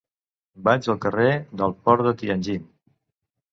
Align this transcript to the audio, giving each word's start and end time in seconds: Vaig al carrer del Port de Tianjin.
Vaig 0.67 0.89
al 0.93 0.97
carrer 1.03 1.29
del 1.61 1.77
Port 1.85 2.09
de 2.09 2.17
Tianjin. 2.25 2.67